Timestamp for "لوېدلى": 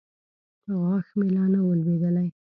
1.81-2.27